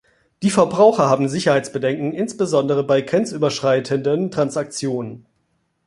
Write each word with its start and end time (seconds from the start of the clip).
Die 0.41 0.49
Verbraucher 0.49 1.07
haben 1.11 1.29
Sicherheitsbedenken, 1.29 2.11
insbesondere 2.11 2.83
bei 2.83 3.01
grenzüberschreitenden 3.01 4.31
Transaktionen. 4.31 5.27